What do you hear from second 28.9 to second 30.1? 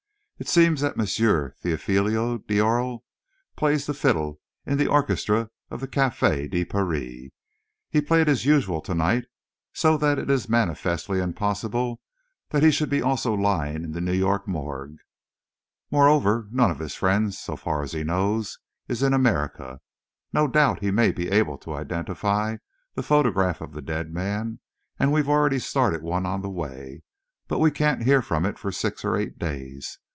or eight days.